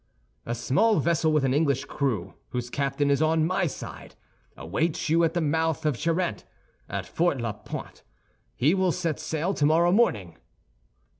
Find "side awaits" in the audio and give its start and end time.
3.67-5.09